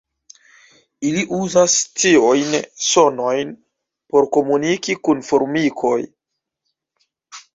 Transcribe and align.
Ili 1.07 1.23
uzas 1.39 1.73
tiujn 2.03 2.55
sonojn 2.85 3.51
por 4.15 4.27
komuniki 4.39 4.95
kun 5.09 5.23
formikoj. 5.29 5.99